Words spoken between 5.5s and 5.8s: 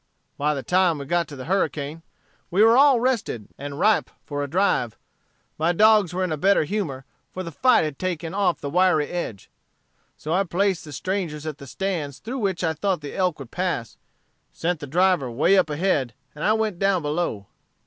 My